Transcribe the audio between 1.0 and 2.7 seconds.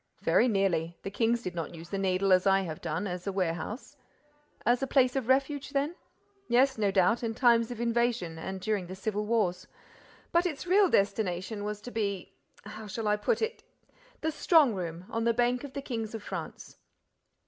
The kings did not use the Needle, as I